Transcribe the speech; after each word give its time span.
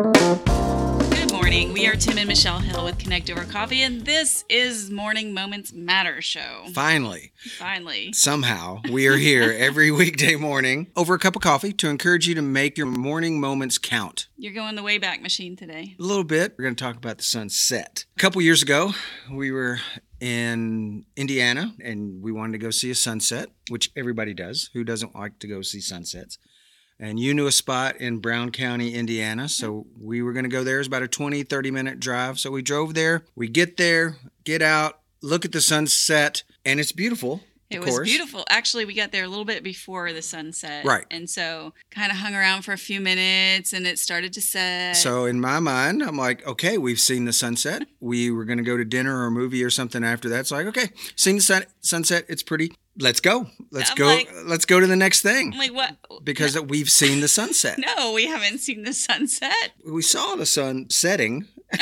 Good 0.00 1.32
morning. 1.32 1.72
We 1.72 1.86
are 1.86 1.96
Tim 1.96 2.18
and 2.18 2.28
Michelle 2.28 2.58
Hill 2.58 2.84
with 2.84 2.98
Connect 2.98 3.30
Over 3.30 3.44
Coffee, 3.44 3.82
and 3.82 4.04
this 4.04 4.44
is 4.48 4.90
Morning 4.90 5.32
Moments 5.32 5.72
Matter 5.72 6.20
show. 6.20 6.64
Finally, 6.74 7.32
Finally. 7.58 8.12
somehow, 8.12 8.80
we 8.90 9.06
are 9.06 9.16
here 9.16 9.52
every 9.58 9.90
weekday 9.90 10.36
morning 10.36 10.88
over 10.96 11.14
a 11.14 11.18
cup 11.18 11.36
of 11.36 11.42
coffee 11.42 11.72
to 11.72 11.88
encourage 11.88 12.28
you 12.28 12.34
to 12.34 12.42
make 12.42 12.76
your 12.76 12.86
morning 12.86 13.40
moments 13.40 13.78
count. 13.78 14.28
You're 14.36 14.52
going 14.54 14.74
the 14.76 14.82
Wayback 14.82 15.22
Machine 15.22 15.56
today. 15.56 15.96
A 15.98 16.02
little 16.02 16.24
bit. 16.24 16.54
We're 16.58 16.64
going 16.64 16.76
to 16.76 16.84
talk 16.84 16.96
about 16.96 17.18
the 17.18 17.24
sunset. 17.24 18.04
A 18.16 18.20
couple 18.20 18.42
years 18.42 18.62
ago, 18.62 18.92
we 19.30 19.50
were 19.50 19.78
in 20.20 21.06
Indiana 21.16 21.74
and 21.82 22.22
we 22.22 22.30
wanted 22.30 22.52
to 22.52 22.58
go 22.58 22.70
see 22.70 22.90
a 22.90 22.94
sunset, 22.94 23.48
which 23.70 23.90
everybody 23.96 24.34
does. 24.34 24.68
Who 24.74 24.84
doesn't 24.84 25.14
like 25.14 25.38
to 25.38 25.46
go 25.46 25.62
see 25.62 25.80
sunsets? 25.80 26.36
And 27.00 27.18
you 27.18 27.32
knew 27.32 27.46
a 27.46 27.52
spot 27.52 27.96
in 27.96 28.18
Brown 28.18 28.52
County, 28.52 28.94
Indiana. 28.94 29.48
So 29.48 29.86
we 29.98 30.20
were 30.20 30.34
going 30.34 30.44
to 30.44 30.50
go 30.50 30.62
there. 30.62 30.78
It's 30.78 30.86
about 30.86 31.02
a 31.02 31.08
20, 31.08 31.42
30 31.44 31.70
minute 31.70 31.98
drive. 31.98 32.38
So 32.38 32.50
we 32.50 32.60
drove 32.60 32.92
there. 32.92 33.24
We 33.34 33.48
get 33.48 33.78
there, 33.78 34.16
get 34.44 34.60
out, 34.60 35.00
look 35.22 35.46
at 35.46 35.52
the 35.52 35.62
sunset, 35.62 36.42
and 36.64 36.78
it's 36.78 36.92
beautiful. 36.92 37.40
It 37.70 37.80
was 37.80 38.00
beautiful. 38.00 38.44
Actually, 38.50 38.84
we 38.84 38.94
got 38.94 39.12
there 39.12 39.22
a 39.22 39.28
little 39.28 39.44
bit 39.44 39.62
before 39.62 40.12
the 40.12 40.22
sunset. 40.22 40.84
Right. 40.84 41.06
And 41.08 41.30
so 41.30 41.72
kind 41.92 42.10
of 42.10 42.18
hung 42.18 42.34
around 42.34 42.62
for 42.62 42.72
a 42.72 42.78
few 42.78 43.00
minutes 43.00 43.72
and 43.72 43.86
it 43.86 44.00
started 44.00 44.32
to 44.32 44.42
set. 44.42 44.96
So 44.96 45.24
in 45.24 45.40
my 45.40 45.60
mind, 45.60 46.02
I'm 46.02 46.16
like, 46.16 46.44
okay, 46.46 46.78
we've 46.78 46.98
seen 46.98 47.26
the 47.26 47.32
sunset. 47.32 47.86
We 48.00 48.32
were 48.32 48.44
going 48.44 48.58
to 48.58 48.64
go 48.64 48.76
to 48.76 48.84
dinner 48.84 49.16
or 49.22 49.26
a 49.26 49.30
movie 49.30 49.62
or 49.62 49.70
something 49.70 50.02
after 50.02 50.28
that. 50.30 50.48
So 50.48 50.56
like, 50.56 50.66
okay, 50.66 50.90
seen 51.14 51.36
the 51.36 51.42
sun- 51.42 51.66
sunset. 51.80 52.24
It's 52.28 52.42
pretty. 52.42 52.72
Let's 53.00 53.20
go. 53.20 53.46
Let's 53.70 53.90
I'm 53.90 53.96
go. 53.96 54.06
like- 54.06 54.28
let's 54.44 54.64
go 54.64 54.78
to 54.80 54.86
the 54.86 54.96
next 54.96 55.22
thing 55.22 55.52
I'm 55.52 55.58
like, 55.58 55.72
what? 55.74 55.96
because 56.24 56.58
we've 56.60 56.90
seen 56.90 57.20
the 57.20 57.28
sunset. 57.28 57.78
No, 57.96 58.12
we 58.12 58.26
haven't 58.26 58.58
seen 58.58 58.82
the 58.82 58.92
sunset. 58.92 59.72
We 59.86 60.02
saw 60.02 60.36
the 60.36 60.46
sun 60.46 60.90
setting, 60.90 61.46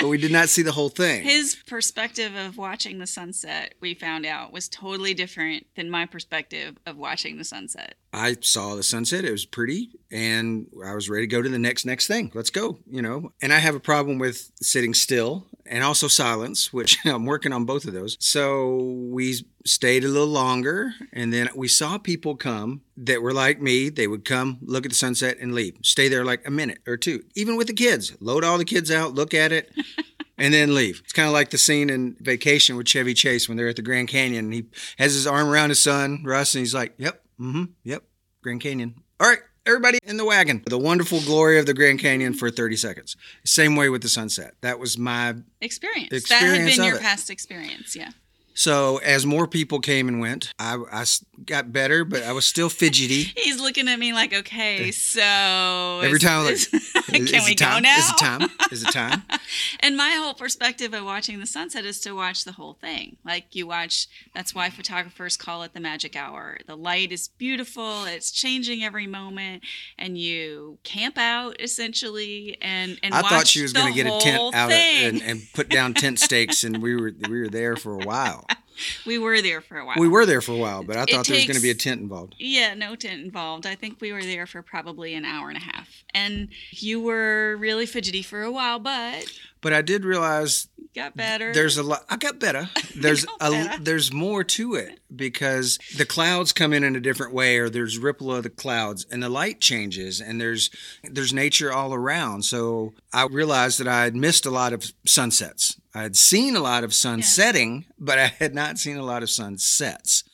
but 0.00 0.08
we 0.08 0.18
did 0.18 0.32
not 0.32 0.48
see 0.48 0.62
the 0.62 0.72
whole 0.72 0.88
thing. 0.88 1.22
His 1.24 1.56
perspective 1.66 2.34
of 2.34 2.56
watching 2.56 2.98
the 2.98 3.06
sunset, 3.06 3.74
we 3.80 3.94
found 3.94 4.26
out, 4.26 4.52
was 4.52 4.68
totally 4.68 5.14
different 5.14 5.66
than 5.76 5.90
my 5.90 6.06
perspective 6.06 6.76
of 6.86 6.96
watching 6.96 7.36
the 7.38 7.44
sunset. 7.44 7.94
I 8.12 8.36
saw 8.40 8.74
the 8.74 8.82
sunset. 8.82 9.24
It 9.24 9.32
was 9.32 9.44
pretty, 9.44 9.90
and 10.10 10.66
I 10.84 10.94
was 10.94 11.10
ready 11.10 11.26
to 11.26 11.30
go 11.30 11.42
to 11.42 11.48
the 11.48 11.58
next 11.58 11.84
next 11.84 12.06
thing. 12.06 12.30
Let's 12.34 12.50
go, 12.50 12.78
you 12.90 13.02
know. 13.02 13.32
And 13.42 13.52
I 13.52 13.58
have 13.58 13.74
a 13.74 13.80
problem 13.80 14.18
with 14.18 14.50
sitting 14.62 14.94
still 14.94 15.46
and 15.66 15.82
also 15.84 16.08
silence, 16.08 16.72
which 16.72 16.98
I'm 17.04 17.26
working 17.26 17.52
on 17.52 17.64
both 17.64 17.84
of 17.86 17.92
those. 17.92 18.16
So 18.20 18.76
we 19.10 19.44
stayed 19.66 20.04
a 20.04 20.08
little 20.08 20.26
longer, 20.28 20.92
and 21.12 21.32
then 21.32 21.48
we 21.54 21.68
saw 21.68 21.98
people 21.98 22.36
come 22.36 22.82
that 22.96 23.22
were 23.22 23.32
like 23.32 23.60
me. 23.60 23.88
They 23.88 24.06
would 24.06 24.24
come, 24.24 24.58
look 24.62 24.86
at 24.86 24.90
the 24.90 24.96
sunset, 24.96 25.36
and 25.40 25.54
leave. 25.54 25.76
Stay 25.82 26.08
there 26.08 26.24
like 26.24 26.46
a 26.46 26.50
minute 26.50 26.78
or 26.86 26.96
two, 26.96 27.24
even 27.34 27.56
with 27.56 27.66
the 27.66 27.74
kids. 27.74 28.16
Load 28.20 28.44
all 28.44 28.58
the 28.58 28.64
kids 28.64 28.90
out, 28.90 29.14
look 29.14 29.34
at 29.34 29.52
it. 29.52 29.72
and 30.38 30.52
then 30.52 30.74
leave. 30.74 31.00
It's 31.02 31.12
kind 31.12 31.26
of 31.28 31.32
like 31.32 31.50
the 31.50 31.58
scene 31.58 31.88
in 31.90 32.16
Vacation 32.20 32.76
with 32.76 32.86
Chevy 32.86 33.14
Chase 33.14 33.48
when 33.48 33.56
they're 33.56 33.68
at 33.68 33.76
the 33.76 33.82
Grand 33.82 34.08
Canyon. 34.08 34.46
And 34.46 34.54
he 34.54 34.64
has 34.98 35.14
his 35.14 35.26
arm 35.26 35.48
around 35.48 35.70
his 35.70 35.82
son, 35.82 36.22
Russ, 36.24 36.54
and 36.54 36.60
he's 36.60 36.74
like, 36.74 36.94
"Yep, 36.98 37.22
mm-hmm, 37.40 37.64
yep, 37.84 38.04
Grand 38.42 38.60
Canyon. 38.60 38.94
All 39.18 39.28
right, 39.28 39.40
everybody 39.64 39.98
in 40.04 40.16
the 40.16 40.24
wagon. 40.24 40.62
The 40.66 40.78
wonderful 40.78 41.20
glory 41.22 41.58
of 41.58 41.66
the 41.66 41.74
Grand 41.74 42.00
Canyon 42.00 42.34
for 42.34 42.50
30 42.50 42.76
seconds. 42.76 43.16
Same 43.44 43.76
way 43.76 43.88
with 43.88 44.02
the 44.02 44.08
sunset. 44.08 44.54
That 44.60 44.78
was 44.78 44.98
my 44.98 45.34
Experience. 45.60 46.28
that 46.28 46.42
had 46.42 46.66
been 46.66 46.84
your 46.84 46.96
it. 46.96 47.02
past 47.02 47.30
experience, 47.30 47.96
yeah. 47.96 48.10
So 48.56 48.96
as 48.98 49.26
more 49.26 49.46
people 49.46 49.80
came 49.80 50.08
and 50.08 50.18
went, 50.18 50.52
I 50.58 51.04
got 51.44 51.72
better, 51.72 52.04
but 52.04 52.22
I 52.22 52.32
was 52.32 52.46
still 52.46 52.68
fidgety. 52.70 53.22
He's 53.36 53.60
looking 53.60 53.86
at 53.86 53.98
me 53.98 54.12
like, 54.14 54.32
okay, 54.32 54.88
eh, 54.88 54.92
so 54.92 56.00
Every 56.02 56.16
is- 56.16 56.22
time, 56.22 56.38
I'm 56.40 56.44
like, 56.46 56.54
is, 56.74 56.92
can 57.04 57.22
is 57.22 57.44
we 57.44 57.52
it 57.52 57.58
time? 57.58 57.82
go 57.82 57.88
now? 57.88 57.98
Is 57.98 58.10
it 58.10 58.16
time? 58.16 58.50
Is 58.72 58.82
it 58.82 58.92
time? 58.92 59.22
And 59.80 59.96
my 59.96 60.10
whole 60.10 60.34
perspective 60.34 60.92
of 60.92 61.04
watching 61.04 61.38
the 61.38 61.46
sunset 61.46 61.84
is 61.84 62.00
to 62.00 62.12
watch 62.12 62.44
the 62.44 62.52
whole 62.52 62.74
thing. 62.74 63.16
Like 63.24 63.54
you 63.54 63.66
watch, 63.66 64.08
that's 64.34 64.54
why 64.54 64.70
photographers 64.70 65.36
call 65.36 65.62
it 65.62 65.72
the 65.74 65.80
magic 65.80 66.16
hour. 66.16 66.58
The 66.66 66.76
light 66.76 67.12
is 67.12 67.28
beautiful, 67.28 68.04
it's 68.06 68.30
changing 68.32 68.82
every 68.82 69.06
moment, 69.06 69.62
and 69.98 70.18
you 70.18 70.78
camp 70.82 71.18
out 71.18 71.60
essentially 71.60 72.58
and 72.60 72.98
and 73.02 73.14
I 73.14 73.22
thought 73.22 73.46
she 73.46 73.62
was 73.62 73.72
going 73.72 73.92
to 73.92 73.92
to 73.92 74.04
get 74.04 74.12
a 74.12 74.20
tent 74.20 74.54
out 74.54 74.70
of, 74.70 74.72
and, 74.72 75.22
and 75.22 75.42
put 75.54 75.68
down 75.68 75.94
tent 75.94 76.18
stakes, 76.18 76.64
and 76.64 76.82
we 76.82 76.96
were 76.96 77.12
we 77.28 77.40
were 77.40 77.48
there 77.48 77.76
for 77.76 77.92
a 77.92 78.04
while. 78.04 78.45
we 79.06 79.18
were 79.18 79.40
there 79.42 79.60
for 79.60 79.78
a 79.78 79.86
while. 79.86 79.96
We 79.98 80.08
were 80.08 80.26
there 80.26 80.40
for 80.40 80.52
a 80.52 80.56
while, 80.56 80.82
but 80.82 80.96
I 80.96 81.02
It 81.02 81.10
thought 81.10 81.26
there 81.26 81.36
was 81.36 81.44
going 81.46 81.56
to 81.56 81.62
be 81.62 81.70
a 81.70 81.74
tent 81.74 82.00
involved. 82.00 82.34
Yeah, 82.38 82.74
no 82.74 82.94
tent 82.96 83.22
involved. 83.22 83.66
I 83.66 83.74
think 83.74 84.00
we 84.00 84.12
were 84.12 84.22
there 84.22 84.46
for 84.46 84.62
probably 84.62 85.14
an 85.14 85.24
hour 85.24 85.48
and 85.48 85.56
a 85.56 85.60
half. 85.60 85.88
And 86.14 86.48
you 86.70 87.00
were 87.00 87.56
really 87.58 87.86
fidgety 87.86 88.22
for 88.22 88.42
a 88.42 88.50
while, 88.50 88.78
but 88.78 89.24
But 89.60 89.72
I 89.72 89.82
did 89.82 90.04
realize 90.04 90.68
got 90.94 91.14
better. 91.16 91.52
there's 91.52 91.76
a 91.76 91.82
lot. 91.82 92.04
I 92.08 92.16
got 92.16 92.38
better. 92.38 92.70
There's 92.96 93.26
got 93.26 93.36
a 93.40 93.50
better. 93.50 93.82
there's 93.82 94.10
more 94.14 94.42
to 94.42 94.74
it 94.76 94.98
because 95.14 95.78
the 95.98 96.06
clouds 96.06 96.54
come 96.54 96.72
in 96.72 96.82
in 96.84 96.96
a 96.96 97.00
different 97.00 97.34
way, 97.34 97.58
or 97.58 97.68
there's 97.68 97.98
ripple 97.98 98.34
of 98.34 98.42
the 98.44 98.48
clouds, 98.50 99.04
and 99.10 99.22
the 99.22 99.28
light 99.28 99.60
changes, 99.60 100.18
and 100.22 100.40
there's 100.40 100.70
there's 101.04 101.34
nature 101.34 101.70
all 101.70 101.92
around. 101.92 102.44
So 102.46 102.94
I 103.12 103.26
realized 103.26 103.78
that 103.80 103.88
I 103.88 104.04
had 104.04 104.16
missed 104.16 104.46
a 104.46 104.50
lot 104.50 104.72
of 104.72 104.90
sunsets. 105.04 105.76
I 105.96 106.02
had 106.02 106.16
seen 106.16 106.56
a 106.56 106.60
lot 106.60 106.84
of 106.84 106.92
sun 106.92 107.20
Yeah. 107.20 107.24
setting, 107.24 107.86
but 107.98 108.18
I 108.18 108.26
had 108.26 108.54
not 108.54 108.78
seen 108.78 108.98
a 108.98 109.02
lot 109.02 109.22
of 109.22 109.30
sunsets. 109.30 110.24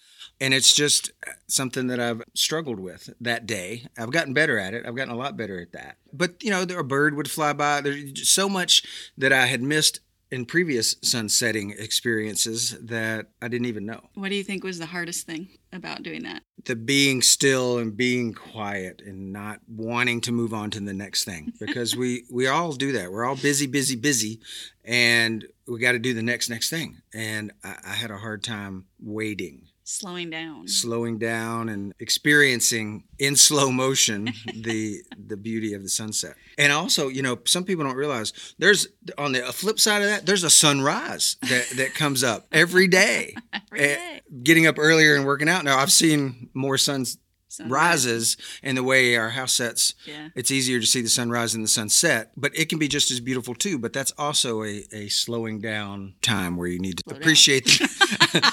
And 0.41 0.53
it's 0.53 0.75
just 0.75 1.12
uh, 1.25 1.33
something 1.47 1.87
that 1.87 2.00
I've 2.00 2.23
struggled 2.34 2.81
with 2.81 3.11
that 3.21 3.47
day. 3.47 3.87
I've 3.97 4.11
gotten 4.11 4.34
better 4.34 4.59
at 4.59 4.75
it. 4.75 4.84
I've 4.84 4.97
gotten 4.97 5.15
a 5.15 5.17
lot 5.17 5.37
better 5.37 5.61
at 5.61 5.71
that. 5.73 5.99
But, 6.12 6.43
you 6.43 6.50
know, 6.50 6.65
there, 6.65 6.81
a 6.81 6.84
bird 6.84 7.17
would 7.17 7.31
fly 7.31 7.53
by. 7.53 7.81
There's 7.81 8.28
so 8.28 8.49
much 8.49 8.83
that 9.17 9.33
I 9.33 9.47
had 9.47 9.62
missed 9.62 10.00
in 10.32 10.47
previous 10.47 10.97
sunsetting 11.03 11.75
experiences 11.78 12.75
that 12.81 13.26
I 13.43 13.48
didn't 13.48 13.66
even 13.66 13.84
know. 13.84 14.00
what 14.15 14.31
do 14.31 14.34
you 14.34 14.43
think 14.43 14.65
was 14.65 14.78
the 14.78 14.87
hardest 14.87 15.26
thing 15.26 15.50
about 15.75 16.03
doing 16.03 16.22
that? 16.22 16.43
The 16.65 16.75
being 16.75 17.20
still 17.20 17.78
and 17.78 17.94
being 17.94 18.32
quiet 18.32 19.03
and 19.04 19.31
not 19.31 19.60
wanting 19.69 20.22
to 20.22 20.32
move 20.32 20.54
on 20.54 20.70
to 20.70 20.81
the 20.81 20.94
next 20.94 21.25
thing 21.25 21.53
because 21.60 21.94
we 21.94 22.25
we 22.32 22.47
all 22.47 22.72
do 22.72 22.93
that. 22.93 23.12
We're 23.12 23.26
all 23.26 23.37
busy, 23.37 23.66
busy, 23.66 23.94
busy, 23.94 24.41
and 24.84 25.44
we 25.69 25.78
got 25.78 25.93
to 25.93 25.98
do 25.98 26.15
the 26.15 26.22
next 26.22 26.49
next 26.49 26.70
thing. 26.70 27.03
And 27.12 27.53
I, 27.62 27.76
I 27.88 27.93
had 27.93 28.10
a 28.10 28.16
hard 28.16 28.43
time 28.43 28.87
waiting 28.99 29.69
Slowing 29.84 30.31
down. 30.31 30.69
slowing 30.69 31.19
down 31.19 31.69
and 31.69 31.93
experiencing 31.98 33.04
in 33.19 33.37
slow 33.37 33.70
motion 33.70 34.32
the 34.54 34.98
the 35.26 35.37
beauty 35.37 35.75
of 35.75 35.82
the 35.82 35.88
sunset. 35.88 36.34
And 36.56 36.72
also, 36.72 37.09
you 37.09 37.22
know, 37.22 37.38
some 37.47 37.65
people 37.65 37.84
don't 37.84 37.97
realize 37.97 38.54
there's 38.59 38.87
on 39.19 39.32
the 39.32 39.41
flip 39.53 39.81
side 39.81 40.03
of 40.03 40.09
that, 40.09 40.25
there's 40.26 40.44
a 40.44 40.50
sunrise 40.50 41.37
that 41.43 41.69
that 41.76 41.94
comes 41.94 42.22
up 42.22 42.47
every 42.53 42.87
day. 42.88 43.34
Every 43.72 43.81
Eh. 43.81 44.20
Getting 44.43 44.66
up 44.66 44.78
earlier 44.78 45.15
and 45.15 45.26
working 45.26 45.48
out. 45.48 45.65
Now, 45.65 45.78
I've 45.78 45.93
seen 45.93 46.49
more 46.54 46.78
sunrises 46.78 47.19
Sunrise. 47.52 48.36
in 48.62 48.76
the 48.76 48.82
way 48.82 49.16
our 49.16 49.30
house 49.30 49.52
sets. 49.52 49.94
Yeah. 50.06 50.30
It's 50.34 50.50
easier 50.50 50.80
to 50.80 50.86
see 50.86 51.02
the 51.02 51.08
sunrise 51.08 51.54
and 51.54 51.62
the 51.62 51.68
sunset, 51.68 52.32
but 52.36 52.56
it 52.56 52.68
can 52.68 52.78
be 52.78 52.88
just 52.88 53.10
as 53.10 53.20
beautiful 53.20 53.54
too. 53.54 53.78
But 53.78 53.92
that's 53.92 54.12
also 54.16 54.62
a, 54.62 54.84
a 54.92 55.08
slowing 55.08 55.60
down 55.60 56.14
time 56.22 56.56
where 56.56 56.68
you 56.68 56.78
need 56.78 56.98
to 56.98 57.04
Slow 57.08 57.18
appreciate 57.18 57.64
the, 57.64 58.52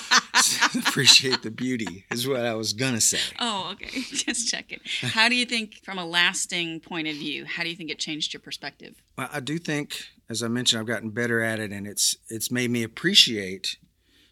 appreciate 0.88 1.42
the 1.42 1.52
beauty 1.52 2.06
is 2.12 2.28
what 2.28 2.46
I 2.46 2.54
was 2.54 2.74
gonna 2.74 3.02
say. 3.02 3.20
Oh, 3.40 3.70
okay. 3.74 4.02
Just 4.12 4.50
checking. 4.50 4.80
How 5.02 5.30
do 5.30 5.36
you 5.36 5.46
think, 5.46 5.84
from 5.84 5.98
a 5.98 6.06
lasting 6.06 6.80
point 6.82 7.08
of 7.08 7.16
view, 7.16 7.46
how 7.46 7.64
do 7.64 7.70
you 7.70 7.76
think 7.76 7.90
it 7.90 8.00
changed 8.00 8.34
your 8.34 8.42
perspective? 8.42 8.96
Well, 9.18 9.30
I 9.32 9.40
do 9.40 9.58
think, 9.58 10.04
as 10.30 10.44
I 10.44 10.48
mentioned, 10.48 10.80
I've 10.82 10.88
gotten 10.88 11.10
better 11.10 11.42
at 11.42 11.60
it, 11.60 11.72
and 11.72 11.88
it's 11.88 12.18
it's 12.30 12.52
made 12.52 12.70
me 12.70 12.84
appreciate 12.84 13.78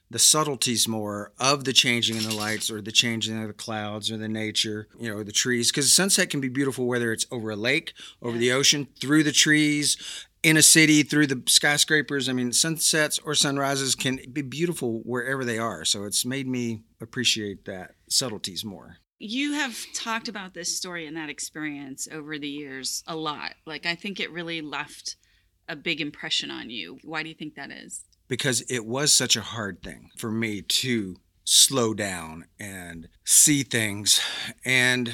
the 0.09 0.19
subtleties 0.19 0.87
more 0.87 1.31
of 1.39 1.65
the 1.65 1.73
changing 1.73 2.15
in 2.15 2.23
the 2.23 2.33
lights 2.33 2.71
or 2.71 2.81
the 2.81 2.91
changing 2.91 3.41
of 3.41 3.47
the 3.47 3.53
clouds 3.53 4.09
or 4.09 4.17
the 4.17 4.27
nature, 4.27 4.87
you 4.99 5.13
know, 5.13 5.23
the 5.23 5.31
trees. 5.31 5.71
Because 5.71 5.91
sunset 5.93 6.29
can 6.29 6.39
be 6.39 6.49
beautiful 6.49 6.87
whether 6.87 7.11
it's 7.11 7.25
over 7.31 7.51
a 7.51 7.55
lake, 7.55 7.93
over 8.21 8.37
the 8.37 8.51
ocean, 8.51 8.87
through 8.99 9.23
the 9.23 9.31
trees, 9.31 9.97
in 10.43 10.55
a 10.55 10.61
city, 10.61 11.03
through 11.03 11.27
the 11.27 11.43
skyscrapers. 11.47 12.29
I 12.29 12.33
mean, 12.33 12.53
sunsets 12.53 13.19
or 13.19 13.35
sunrises 13.35 13.95
can 13.95 14.19
be 14.31 14.41
beautiful 14.41 15.01
wherever 15.03 15.43
they 15.43 15.57
are. 15.57 15.83
So 15.83 16.05
it's 16.05 16.25
made 16.25 16.47
me 16.47 16.83
appreciate 17.01 17.65
that 17.65 17.95
subtleties 18.07 18.63
more. 18.63 18.97
You 19.19 19.53
have 19.53 19.77
talked 19.93 20.27
about 20.27 20.53
this 20.53 20.75
story 20.75 21.07
and 21.07 21.17
that 21.17 21.29
experience 21.29 22.07
over 22.11 22.37
the 22.37 22.47
years 22.47 23.03
a 23.07 23.15
lot. 23.15 23.55
Like, 23.65 23.85
I 23.85 23.95
think 23.95 24.19
it 24.19 24.31
really 24.31 24.61
left 24.61 25.17
a 25.67 25.75
big 25.75 25.99
impression 25.99 26.51
on 26.51 26.69
you. 26.69 26.99
Why 27.03 27.23
do 27.23 27.29
you 27.29 27.35
think 27.35 27.55
that 27.55 27.71
is? 27.71 28.05
Because 28.27 28.61
it 28.69 28.85
was 28.85 29.13
such 29.13 29.35
a 29.35 29.41
hard 29.41 29.81
thing 29.81 30.09
for 30.17 30.31
me 30.31 30.61
to 30.61 31.15
slow 31.43 31.93
down 31.93 32.45
and 32.59 33.07
see 33.23 33.63
things 33.63 34.19
and 34.65 35.13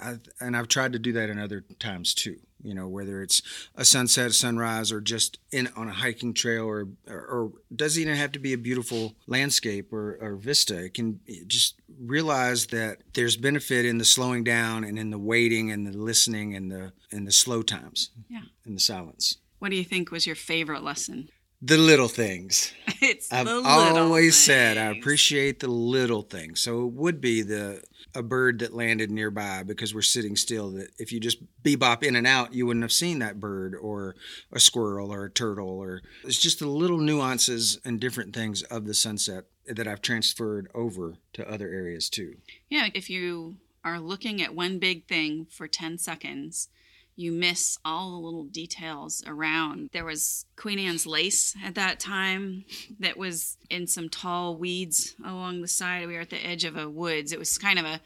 I, 0.00 0.16
and 0.40 0.56
I've 0.56 0.68
tried 0.68 0.92
to 0.94 0.98
do 0.98 1.12
that 1.12 1.30
in 1.30 1.38
other 1.38 1.64
times 1.78 2.14
too 2.14 2.36
You 2.62 2.74
know, 2.74 2.88
whether 2.88 3.22
it's 3.22 3.42
a 3.74 3.84
sunset, 3.84 4.30
a 4.30 4.32
sunrise, 4.32 4.90
or 4.90 5.00
just 5.00 5.38
in 5.52 5.68
on 5.76 5.88
a 5.88 5.92
hiking 5.92 6.32
trail, 6.34 6.64
or 6.64 6.88
or, 7.06 7.20
or 7.26 7.52
doesn't 7.74 8.00
even 8.00 8.16
have 8.16 8.32
to 8.32 8.38
be 8.38 8.54
a 8.54 8.58
beautiful 8.58 9.14
landscape 9.26 9.92
or, 9.92 10.18
or 10.20 10.36
vista. 10.36 10.82
It 10.84 10.94
can 10.94 11.20
just 11.46 11.78
realize 12.00 12.66
that 12.68 13.02
there's 13.12 13.36
benefit 13.36 13.84
in 13.84 13.98
the 13.98 14.04
slowing 14.04 14.44
down 14.44 14.82
and 14.82 14.98
in 14.98 15.10
the 15.10 15.18
waiting 15.18 15.70
and 15.70 15.86
the 15.86 15.96
listening 15.96 16.56
and 16.56 16.70
the 16.70 16.92
and 17.12 17.26
the 17.26 17.32
slow 17.32 17.62
times. 17.62 18.10
Yeah. 18.28 18.42
And 18.64 18.74
the 18.76 18.80
silence. 18.80 19.38
What 19.58 19.70
do 19.70 19.76
you 19.76 19.84
think 19.84 20.10
was 20.10 20.26
your 20.26 20.36
favorite 20.36 20.82
lesson? 20.82 21.28
The 21.66 21.78
little 21.78 22.08
things. 22.08 22.74
it's 23.00 23.32
I've 23.32 23.48
always 23.48 24.36
said 24.36 24.76
I 24.76 24.86
appreciate 24.86 25.60
the 25.60 25.68
little 25.68 26.20
things. 26.20 26.60
So 26.60 26.86
it 26.86 26.92
would 26.92 27.20
be 27.20 27.40
the 27.40 27.82
a 28.14 28.22
bird 28.22 28.58
that 28.60 28.74
landed 28.74 29.10
nearby 29.10 29.62
because 29.62 29.94
we're 29.94 30.02
sitting 30.02 30.36
still. 30.36 30.70
That 30.72 30.88
if 30.98 31.10
you 31.10 31.20
just 31.20 31.38
bebop 31.62 32.02
in 32.02 32.16
and 32.16 32.26
out, 32.26 32.52
you 32.52 32.66
wouldn't 32.66 32.84
have 32.84 32.92
seen 32.92 33.18
that 33.20 33.40
bird 33.40 33.74
or 33.74 34.14
a 34.52 34.60
squirrel 34.60 35.12
or 35.12 35.24
a 35.24 35.30
turtle. 35.30 35.68
Or 35.68 36.02
it's 36.22 36.38
just 36.38 36.58
the 36.58 36.68
little 36.68 36.98
nuances 36.98 37.80
and 37.84 37.98
different 37.98 38.34
things 38.34 38.62
of 38.64 38.86
the 38.86 38.94
sunset 38.94 39.44
that 39.66 39.88
I've 39.88 40.02
transferred 40.02 40.68
over 40.74 41.14
to 41.32 41.50
other 41.50 41.68
areas 41.68 42.10
too. 42.10 42.36
Yeah, 42.68 42.88
if 42.94 43.08
you 43.08 43.56
are 43.82 43.98
looking 43.98 44.42
at 44.42 44.54
one 44.54 44.78
big 44.78 45.06
thing 45.06 45.46
for 45.50 45.66
10 45.66 45.98
seconds, 45.98 46.68
you 47.16 47.32
miss 47.32 47.78
all 47.84 48.10
the 48.10 48.26
little 48.26 48.44
details 48.44 49.22
around. 49.26 49.90
There 49.92 50.04
was 50.04 50.46
Queen 50.56 50.78
Anne's 50.78 51.06
lace 51.06 51.54
at 51.64 51.74
that 51.74 52.00
time 52.00 52.64
that 52.98 53.16
was 53.16 53.56
in 53.70 53.86
some 53.86 54.08
tall 54.08 54.56
weeds 54.56 55.14
along 55.24 55.60
the 55.60 55.68
side. 55.68 56.06
We 56.06 56.14
were 56.14 56.20
at 56.20 56.30
the 56.30 56.44
edge 56.44 56.64
of 56.64 56.76
a 56.76 56.88
woods. 56.88 57.32
It 57.32 57.38
was 57.38 57.58
kind 57.58 57.78
of 57.78 57.84
a 57.84 58.00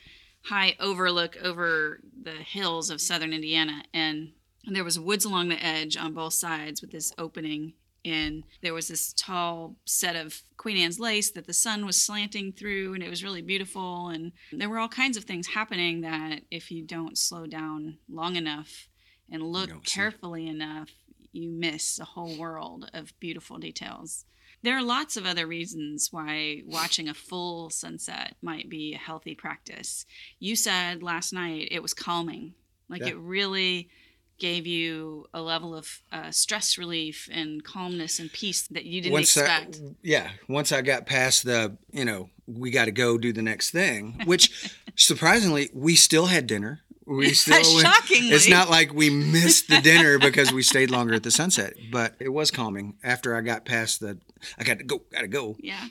high 0.45 0.77
overlook 0.81 1.37
over 1.43 2.01
the 2.23 2.33
hills 2.33 2.91
of 2.91 3.01
southern 3.01 3.33
Indiana 3.33 3.83
and 3.93 4.33
there 4.71 4.85
was 4.85 5.01
woods 5.01 5.25
along 5.25 5.49
the 5.49 5.65
edge 5.65 5.97
on 5.97 6.13
both 6.13 6.35
sides 6.35 6.81
with 6.81 6.91
this 6.91 7.13
opening 7.19 7.73
and 8.05 8.45
there 8.63 8.75
was 8.75 8.89
this 8.89 9.13
tall 9.13 9.77
set 9.85 10.17
of 10.17 10.43
Queen 10.57 10.77
Anne's 10.77 11.01
lace 11.01 11.31
that 11.33 11.47
the 11.47 11.53
sun 11.53 11.85
was 11.85 12.01
slanting 12.01 12.53
through, 12.53 12.95
and 12.95 13.03
it 13.03 13.11
was 13.11 13.25
really 13.25 13.43
beautiful. 13.43 14.09
And 14.09 14.33
there 14.53 14.69
were 14.69 14.79
all 14.79 14.89
kinds 14.89 15.17
of 15.17 15.25
things 15.25 15.49
happening 15.49 16.01
that, 16.03 16.43
if 16.51 16.71
you 16.71 16.85
don't 16.85 17.19
slow 17.19 17.47
down 17.47 17.99
long 18.09 18.37
enough 18.37 18.88
and 19.31 19.43
look 19.43 19.71
see. 19.71 19.79
carefully 19.85 20.47
enough, 20.47 20.91
you 21.33 21.49
miss 21.51 21.99
a 21.99 22.05
whole 22.05 22.37
world 22.39 22.91
of 22.95 23.13
beautiful 23.21 23.59
details. 23.59 24.25
There 24.63 24.77
are 24.77 24.83
lots 24.83 25.17
of 25.17 25.25
other 25.25 25.47
reasons 25.47 26.09
why 26.11 26.63
watching 26.67 27.09
a 27.09 27.15
full 27.15 27.71
sunset 27.71 28.37
might 28.43 28.69
be 28.69 28.95
a 28.95 28.99
healthy 28.99 29.35
practice. 29.37 30.05
You 30.41 30.57
said 30.57 31.03
last 31.03 31.33
night 31.33 31.69
it 31.71 31.81
was 31.83 31.95
calming, 31.95 32.55
like 32.89 33.03
Yeah. 33.03 33.09
it 33.09 33.19
really 33.19 33.89
gave 34.39 34.67
you 34.69 35.27
a 35.35 35.41
level 35.43 35.75
of 35.75 36.01
uh, 36.13 36.31
stress 36.31 36.79
relief 36.79 37.29
and 37.31 37.63
calmness 37.65 38.19
and 38.21 38.33
peace 38.33 38.67
that 38.69 38.85
you 38.85 39.01
didn't 39.01 39.13
once 39.13 39.37
expect. 39.37 39.77
I, 39.77 39.95
yeah, 40.03 40.31
once 40.49 40.71
I 40.73 40.81
got 40.81 41.07
past 41.07 41.45
the, 41.45 41.77
you 41.93 42.05
know, 42.05 42.31
we 42.47 42.71
got 42.71 42.85
to 42.87 42.93
go 42.93 43.19
do 43.19 43.33
the 43.33 43.43
next 43.43 43.71
thing, 43.71 44.21
which 44.27 44.73
surprisingly, 44.97 45.71
we 45.75 45.95
still 45.97 46.27
had 46.27 46.47
dinner. 46.47 46.81
We 47.09 47.31
still 47.33 47.63
Shockingly. 47.65 48.29
It's 48.29 48.49
not 48.49 48.69
like 48.69 48.93
we 48.93 49.09
missed 49.09 49.69
the 49.69 49.81
dinner 49.81 50.19
because 50.19 50.53
we 50.53 50.63
stayed 50.63 50.91
longer 50.91 51.15
at 51.15 51.23
the 51.23 51.31
sunset, 51.31 51.73
but 51.91 52.15
it 52.21 52.29
was 52.29 52.51
calming 52.51 52.97
after 53.03 53.35
I 53.35 53.41
got 53.41 53.65
past 53.65 54.01
the 54.01 54.19
I 54.59 54.65
got 54.65 54.79
to 54.79 54.85
go, 54.85 55.01
got 55.11 55.23
to 55.23 55.29
go. 55.29 55.57
Yeah. 55.59 55.87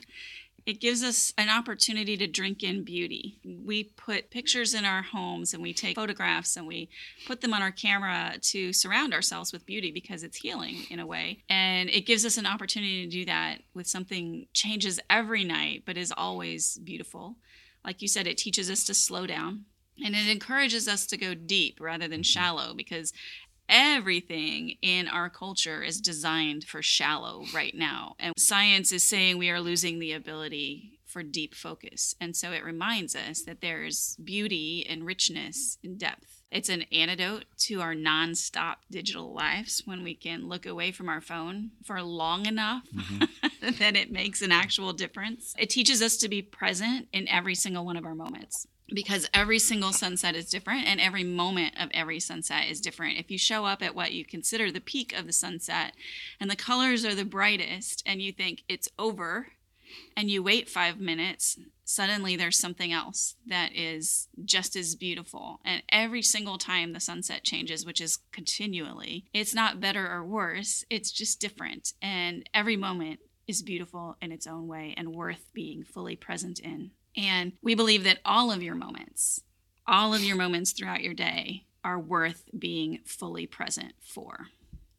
It 0.64 0.80
gives 0.80 1.02
us 1.02 1.32
an 1.38 1.48
opportunity 1.48 2.16
to 2.18 2.26
drink 2.26 2.62
in 2.62 2.84
beauty. 2.84 3.38
We 3.42 3.84
put 3.84 4.30
pictures 4.30 4.74
in 4.74 4.84
our 4.84 5.00
homes 5.00 5.54
and 5.54 5.62
we 5.62 5.72
take 5.72 5.96
photographs 5.96 6.58
and 6.58 6.66
we 6.66 6.90
put 7.26 7.40
them 7.40 7.54
on 7.54 7.62
our 7.62 7.70
camera 7.70 8.34
to 8.38 8.74
surround 8.74 9.14
ourselves 9.14 9.50
with 9.50 9.64
beauty 9.64 9.90
because 9.90 10.22
it's 10.22 10.36
healing 10.36 10.84
in 10.90 11.00
a 11.00 11.06
way. 11.06 11.42
And 11.48 11.88
it 11.88 12.06
gives 12.06 12.26
us 12.26 12.36
an 12.36 12.44
opportunity 12.44 13.06
to 13.06 13.10
do 13.10 13.24
that 13.24 13.62
with 13.72 13.86
something 13.86 14.46
changes 14.52 15.00
every 15.08 15.42
night 15.42 15.84
but 15.86 15.96
is 15.96 16.12
always 16.14 16.78
beautiful. 16.84 17.36
Like 17.82 18.02
you 18.02 18.08
said, 18.08 18.26
it 18.26 18.36
teaches 18.36 18.70
us 18.70 18.84
to 18.84 18.94
slow 18.94 19.26
down 19.26 19.64
and 20.04 20.14
it 20.14 20.28
encourages 20.28 20.88
us 20.88 21.06
to 21.06 21.16
go 21.16 21.34
deep 21.34 21.78
rather 21.80 22.08
than 22.08 22.20
mm-hmm. 22.20 22.22
shallow 22.22 22.74
because 22.74 23.12
everything 23.68 24.76
in 24.80 25.08
our 25.08 25.28
culture 25.28 25.82
is 25.82 26.00
designed 26.00 26.64
for 26.64 26.82
shallow 26.82 27.44
right 27.54 27.74
now. 27.74 28.16
And 28.18 28.34
science 28.38 28.92
is 28.92 29.02
saying 29.02 29.38
we 29.38 29.50
are 29.50 29.60
losing 29.60 29.98
the 29.98 30.12
ability 30.12 30.98
for 31.04 31.22
deep 31.22 31.54
focus. 31.54 32.14
And 32.20 32.36
so 32.36 32.52
it 32.52 32.64
reminds 32.64 33.14
us 33.16 33.42
that 33.42 33.60
there's 33.60 34.16
beauty 34.22 34.86
and 34.88 35.06
richness 35.06 35.78
and 35.82 35.98
depth. 35.98 36.42
It's 36.50 36.70
an 36.70 36.84
antidote 36.92 37.44
to 37.58 37.82
our 37.82 37.94
nonstop 37.94 38.76
digital 38.90 39.34
lives 39.34 39.82
when 39.84 40.02
we 40.02 40.14
can 40.14 40.48
look 40.48 40.64
away 40.64 40.92
from 40.92 41.08
our 41.10 41.20
phone 41.20 41.72
for 41.84 42.00
long 42.02 42.46
enough 42.46 42.84
mm-hmm. 42.94 43.70
that 43.78 43.96
it 43.96 44.10
makes 44.10 44.40
an 44.40 44.50
actual 44.50 44.94
difference. 44.94 45.54
It 45.58 45.68
teaches 45.68 46.00
us 46.00 46.16
to 46.18 46.28
be 46.28 46.40
present 46.40 47.08
in 47.12 47.28
every 47.28 47.54
single 47.54 47.84
one 47.84 47.98
of 47.98 48.06
our 48.06 48.14
moments 48.14 48.66
because 48.94 49.28
every 49.34 49.58
single 49.58 49.92
sunset 49.92 50.34
is 50.34 50.48
different 50.48 50.86
and 50.86 51.00
every 51.00 51.24
moment 51.24 51.74
of 51.78 51.90
every 51.92 52.20
sunset 52.20 52.68
is 52.68 52.80
different. 52.80 53.18
If 53.18 53.30
you 53.30 53.38
show 53.38 53.66
up 53.66 53.82
at 53.82 53.94
what 53.94 54.12
you 54.12 54.24
consider 54.24 54.70
the 54.70 54.80
peak 54.80 55.16
of 55.16 55.26
the 55.26 55.32
sunset 55.32 55.92
and 56.40 56.50
the 56.50 56.56
colors 56.56 57.04
are 57.04 57.14
the 57.14 57.24
brightest 57.24 58.02
and 58.06 58.22
you 58.22 58.32
think 58.32 58.62
it's 58.68 58.88
over 58.98 59.48
and 60.16 60.30
you 60.30 60.42
wait 60.42 60.68
five 60.68 61.00
minutes, 61.00 61.58
suddenly 61.84 62.36
there's 62.36 62.58
something 62.58 62.92
else 62.92 63.36
that 63.46 63.74
is 63.74 64.28
just 64.44 64.76
as 64.76 64.94
beautiful. 64.94 65.60
And 65.64 65.82
every 65.90 66.22
single 66.22 66.58
time 66.58 66.92
the 66.92 67.00
sunset 67.00 67.44
changes, 67.44 67.84
which 67.84 68.00
is 68.00 68.18
continually, 68.32 69.26
it's 69.34 69.54
not 69.54 69.80
better 69.80 70.10
or 70.10 70.24
worse, 70.24 70.84
it's 70.90 71.10
just 71.10 71.40
different. 71.40 71.92
And 72.00 72.48
every 72.54 72.76
moment 72.76 73.20
is 73.46 73.62
beautiful 73.62 74.16
in 74.20 74.30
its 74.30 74.46
own 74.46 74.66
way 74.66 74.94
and 74.96 75.14
worth 75.14 75.50
being 75.54 75.82
fully 75.82 76.16
present 76.16 76.58
in. 76.58 76.90
And 77.18 77.52
we 77.62 77.74
believe 77.74 78.04
that 78.04 78.20
all 78.24 78.52
of 78.52 78.62
your 78.62 78.76
moments, 78.76 79.42
all 79.88 80.14
of 80.14 80.22
your 80.22 80.36
moments 80.36 80.70
throughout 80.70 81.02
your 81.02 81.14
day, 81.14 81.64
are 81.82 81.98
worth 81.98 82.44
being 82.56 83.00
fully 83.04 83.44
present 83.44 83.94
for. 84.00 84.46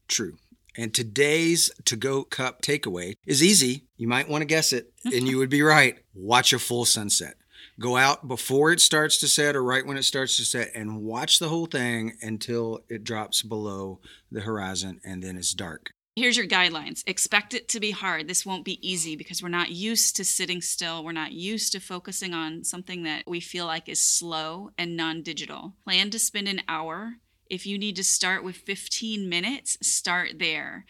True. 0.10 0.36
And 0.76 0.94
today's 0.94 1.72
to 1.86 1.96
go 1.96 2.24
cup 2.24 2.62
takeaway 2.62 3.16
is 3.26 3.42
easy. 3.42 3.86
You 3.96 4.10
might 4.10 4.28
want 4.28 4.42
to 4.42 4.46
guess 4.46 4.74
it, 4.74 4.92
and 5.06 5.28
you 5.28 5.38
would 5.38 5.50
be 5.50 5.62
right. 5.62 5.98
Watch 6.14 6.52
a 6.52 6.60
full 6.60 6.86
sunset. 6.86 7.36
Go 7.80 7.96
out 7.96 8.28
before 8.28 8.72
it 8.72 8.82
starts 8.82 9.18
to 9.20 9.28
set 9.28 9.56
or 9.56 9.64
right 9.64 9.86
when 9.86 9.98
it 9.98 10.04
starts 10.04 10.36
to 10.38 10.46
set 10.46 10.72
and 10.76 11.02
watch 11.02 11.40
the 11.40 11.48
whole 11.48 11.66
thing 11.66 12.18
until 12.22 12.82
it 12.90 13.06
drops 13.06 13.42
below 13.42 14.00
the 14.30 14.42
horizon 14.42 15.00
and 15.06 15.24
then 15.24 15.38
it's 15.38 15.54
dark. 15.54 15.92
Here's 16.20 16.36
your 16.36 16.48
guidelines. 16.48 17.02
Expect 17.08 17.54
it 17.54 17.70
to 17.70 17.80
be 17.80 17.92
hard. 17.92 18.28
This 18.28 18.46
won't 18.46 18.66
be 18.66 18.86
easy 18.86 19.16
because 19.16 19.42
we're 19.42 19.48
not 19.48 19.70
used 19.70 20.18
to 20.18 20.26
sitting 20.26 20.62
still. 20.62 21.02
We're 21.02 21.14
not 21.14 21.32
used 21.32 21.72
to 21.72 21.80
focusing 21.80 22.34
on 22.34 22.66
something 22.66 23.04
that 23.04 23.24
we 23.26 23.40
feel 23.40 23.66
like 23.66 23.88
is 23.88 24.02
slow 24.02 24.72
and 24.78 24.98
non 24.98 25.22
digital. 25.24 25.76
Plan 25.86 26.10
to 26.10 26.20
spend 26.20 26.50
an 26.50 26.62
hour. 26.68 27.14
If 27.50 27.66
you 27.66 27.78
need 27.78 27.96
to 27.96 28.04
start 28.04 28.44
with 28.44 28.58
15 28.58 29.30
minutes, 29.30 29.78
start 29.82 30.40
there. 30.40 30.86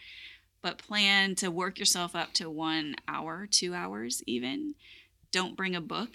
But 0.62 0.78
plan 0.78 1.36
to 1.36 1.48
work 1.48 1.78
yourself 1.78 2.16
up 2.16 2.32
to 2.34 2.50
one 2.50 2.96
hour, 3.06 3.46
two 3.48 3.72
hours 3.72 4.24
even. 4.26 4.74
Don't 5.30 5.56
bring 5.56 5.76
a 5.76 5.80
book. 5.80 6.10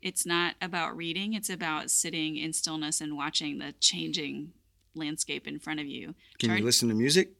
It's 0.00 0.24
not 0.24 0.54
about 0.62 0.96
reading, 0.96 1.34
it's 1.34 1.50
about 1.50 1.90
sitting 1.90 2.36
in 2.36 2.52
stillness 2.52 3.00
and 3.00 3.16
watching 3.16 3.58
the 3.58 3.74
changing 3.80 4.52
landscape 4.94 5.48
in 5.48 5.58
front 5.58 5.80
of 5.80 5.86
you. 5.86 6.14
Can 6.38 6.50
Turn- 6.50 6.58
you 6.58 6.64
listen 6.64 6.88
to 6.88 6.94
music? 6.94 7.32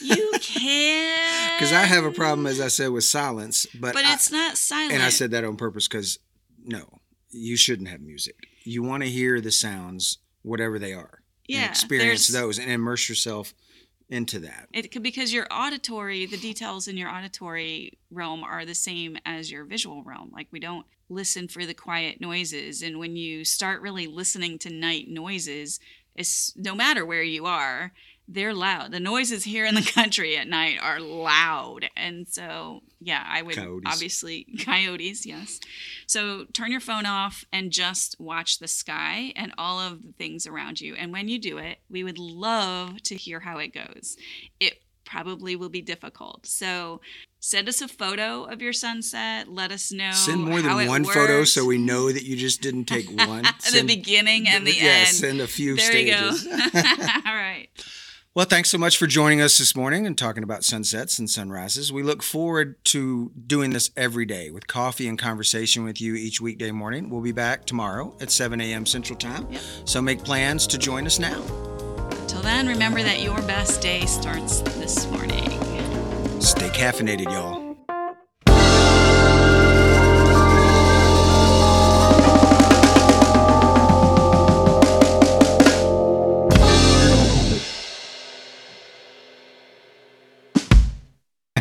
You 0.00 0.32
can. 0.40 1.56
Because 1.56 1.72
I 1.72 1.82
have 1.84 2.04
a 2.04 2.10
problem, 2.10 2.46
as 2.46 2.60
I 2.60 2.68
said, 2.68 2.90
with 2.90 3.04
silence. 3.04 3.66
But, 3.80 3.94
But 3.94 4.04
I- 4.04 4.14
it's 4.14 4.30
not 4.30 4.56
silent. 4.56 4.92
and 4.92 5.02
I 5.02 5.08
said 5.10 5.30
that 5.32 5.44
on 5.44 5.56
purpose 5.56 5.88
because 5.88 6.18
no, 6.64 7.00
you 7.30 7.56
shouldn't 7.56 7.88
have 7.88 8.00
music. 8.00 8.36
You 8.64 8.82
want 8.82 9.02
to 9.02 9.08
hear 9.08 9.40
the 9.40 9.52
sounds, 9.52 10.18
whatever 10.42 10.78
they 10.78 10.92
are. 10.92 11.22
and 11.48 11.56
yeah, 11.58 11.68
experience 11.70 12.28
those 12.28 12.58
and 12.58 12.70
immerse 12.70 13.08
yourself 13.08 13.54
into 14.10 14.38
that. 14.40 14.68
It 14.72 14.90
could 14.90 15.02
because 15.02 15.32
your 15.32 15.46
auditory, 15.50 16.26
the 16.26 16.36
details 16.38 16.88
in 16.88 16.96
your 16.96 17.10
auditory 17.10 17.98
realm 18.10 18.42
are 18.44 18.64
the 18.64 18.74
same 18.74 19.16
as 19.26 19.50
your 19.50 19.64
visual 19.64 20.02
realm. 20.02 20.30
Like 20.32 20.48
we 20.50 20.60
don't 20.60 20.86
listen 21.10 21.48
for 21.48 21.64
the 21.66 21.74
quiet 21.74 22.20
noises, 22.20 22.82
and 22.82 22.98
when 22.98 23.16
you 23.16 23.44
start 23.44 23.80
really 23.80 24.06
listening 24.06 24.58
to 24.60 24.70
night 24.70 25.08
noises, 25.08 25.80
it's 26.14 26.52
no 26.56 26.74
matter 26.74 27.04
where 27.06 27.22
you 27.22 27.46
are, 27.46 27.92
they're 28.28 28.54
loud. 28.54 28.92
The 28.92 29.00
noises 29.00 29.44
here 29.44 29.64
in 29.64 29.74
the 29.74 29.82
country 29.94 30.36
at 30.36 30.46
night 30.46 30.78
are 30.82 31.00
loud, 31.00 31.88
and 31.96 32.28
so 32.28 32.82
yeah, 33.00 33.24
I 33.26 33.42
would 33.42 33.56
Coyotes. 33.56 33.92
obviously 33.92 34.46
coyotes, 34.64 35.24
yes. 35.24 35.60
So 36.06 36.44
turn 36.52 36.70
your 36.70 36.80
phone 36.80 37.06
off 37.06 37.44
and 37.52 37.70
just 37.70 38.16
watch 38.18 38.58
the 38.58 38.68
sky 38.68 39.32
and 39.36 39.52
all 39.56 39.80
of 39.80 40.02
the 40.02 40.12
things 40.12 40.46
around 40.46 40.80
you. 40.80 40.94
And 40.94 41.12
when 41.12 41.28
you 41.28 41.38
do 41.38 41.58
it, 41.58 41.78
we 41.88 42.04
would 42.04 42.18
love 42.18 43.02
to 43.04 43.16
hear 43.16 43.40
how 43.40 43.58
it 43.58 43.68
goes. 43.68 44.16
It 44.60 44.82
probably 45.04 45.56
will 45.56 45.70
be 45.70 45.80
difficult. 45.80 46.44
So 46.44 47.00
send 47.40 47.68
us 47.68 47.80
a 47.80 47.88
photo 47.88 48.44
of 48.44 48.60
your 48.60 48.74
sunset. 48.74 49.48
Let 49.48 49.72
us 49.72 49.90
know. 49.90 50.10
Send 50.12 50.44
more 50.44 50.60
than 50.60 50.86
one 50.86 51.04
photo 51.04 51.44
so 51.44 51.64
we 51.64 51.78
know 51.78 52.12
that 52.12 52.24
you 52.24 52.36
just 52.36 52.60
didn't 52.60 52.84
take 52.84 53.08
one. 53.26 53.44
the 53.72 53.84
beginning 53.86 54.46
and 54.48 54.66
the 54.66 54.74
yeah, 54.74 55.04
end. 55.06 55.08
send 55.08 55.40
a 55.40 55.46
few 55.46 55.76
there 55.76 55.90
stages. 55.90 56.44
you 56.44 56.50
go. 56.50 56.56
all. 56.56 57.22
Well, 58.38 58.46
thanks 58.46 58.70
so 58.70 58.78
much 58.78 58.98
for 58.98 59.08
joining 59.08 59.40
us 59.40 59.58
this 59.58 59.74
morning 59.74 60.06
and 60.06 60.16
talking 60.16 60.44
about 60.44 60.62
sunsets 60.62 61.18
and 61.18 61.28
sunrises. 61.28 61.92
We 61.92 62.04
look 62.04 62.22
forward 62.22 62.76
to 62.84 63.32
doing 63.48 63.70
this 63.70 63.90
every 63.96 64.26
day 64.26 64.52
with 64.52 64.68
coffee 64.68 65.08
and 65.08 65.18
conversation 65.18 65.82
with 65.82 66.00
you 66.00 66.14
each 66.14 66.40
weekday 66.40 66.70
morning. 66.70 67.10
We'll 67.10 67.20
be 67.20 67.32
back 67.32 67.64
tomorrow 67.64 68.14
at 68.20 68.30
7 68.30 68.60
a.m. 68.60 68.86
Central 68.86 69.18
Time. 69.18 69.48
Yep. 69.50 69.60
So 69.86 70.00
make 70.00 70.22
plans 70.22 70.68
to 70.68 70.78
join 70.78 71.04
us 71.04 71.18
now. 71.18 71.42
Till 72.28 72.40
then, 72.42 72.68
remember 72.68 73.02
that 73.02 73.22
your 73.22 73.42
best 73.42 73.82
day 73.82 74.06
starts 74.06 74.60
this 74.60 75.10
morning. 75.10 75.50
Stay 76.40 76.68
caffeinated, 76.68 77.24
y'all. 77.24 77.67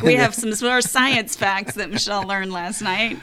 We 0.08 0.16
have 0.16 0.34
some 0.34 0.54
more 0.62 0.82
science 0.82 1.36
facts 1.36 1.76
that 1.76 1.90
Michelle 1.90 2.24
learned 2.24 2.52
last 2.52 2.82
night. 2.82 3.20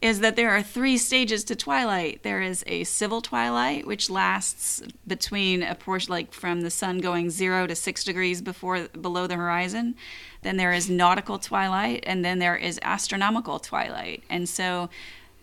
Is 0.00 0.20
that 0.20 0.36
there 0.36 0.50
are 0.50 0.62
three 0.62 0.96
stages 0.96 1.42
to 1.44 1.56
twilight? 1.56 2.22
There 2.22 2.40
is 2.40 2.62
a 2.68 2.84
civil 2.84 3.20
twilight, 3.20 3.84
which 3.84 4.08
lasts 4.08 4.80
between 5.08 5.62
a 5.62 5.74
portion, 5.74 6.12
like 6.12 6.32
from 6.32 6.60
the 6.60 6.70
sun 6.70 6.98
going 6.98 7.30
zero 7.30 7.66
to 7.66 7.74
six 7.74 8.04
degrees 8.04 8.40
before 8.40 8.86
below 8.88 9.26
the 9.26 9.34
horizon. 9.34 9.96
Then 10.42 10.56
there 10.56 10.72
is 10.72 10.88
nautical 10.88 11.38
twilight, 11.38 12.04
and 12.06 12.24
then 12.24 12.38
there 12.38 12.54
is 12.54 12.78
astronomical 12.82 13.58
twilight. 13.58 14.22
And 14.30 14.48
so, 14.48 14.88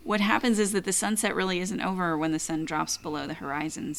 what 0.05 0.21
happens 0.21 0.57
is 0.57 0.71
that 0.71 0.85
the 0.85 0.93
sunset 0.93 1.35
really 1.35 1.59
isn't 1.59 1.81
over 1.81 2.17
when 2.17 2.31
the 2.31 2.39
sun 2.39 2.63
drops 2.63 2.95
below 2.95 3.27
the 3.27 3.33
horizon. 3.33 3.93